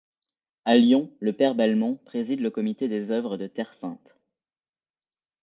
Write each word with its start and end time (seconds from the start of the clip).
À 0.65 0.75
Lyon, 0.77 1.11
le 1.19 1.31
père 1.31 1.53
Belmont 1.53 1.95
préside 2.05 2.39
le 2.39 2.49
comité 2.49 2.87
des 2.87 3.11
œuvres 3.11 3.37
de 3.37 3.45
Terre 3.45 3.75
Sainte. 3.75 4.17